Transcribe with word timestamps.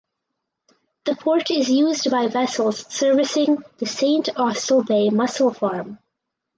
The 1.05 1.15
port 1.15 1.51
is 1.51 1.69
used 1.69 2.09
by 2.09 2.25
vessels 2.25 2.91
servicing 2.91 3.63
the 3.77 3.85
St 3.85 4.29
Austell 4.35 4.83
Bay 4.83 5.11
Mussel 5.11 5.53
Farm. 5.53 5.99